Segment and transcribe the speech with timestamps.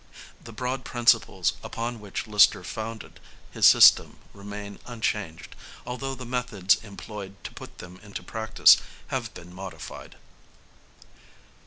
[0.43, 3.19] The broad principles upon which Lister founded
[3.51, 8.77] his system remain unchanged, although the methods employed to put them into practice
[9.09, 10.15] have been modified.